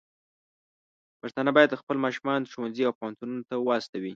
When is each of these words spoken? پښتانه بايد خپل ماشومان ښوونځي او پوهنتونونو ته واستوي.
پښتانه 1.21 1.51
بايد 1.57 1.79
خپل 1.81 1.97
ماشومان 2.05 2.41
ښوونځي 2.51 2.83
او 2.85 2.93
پوهنتونونو 2.99 3.43
ته 3.49 3.55
واستوي. 3.59 4.09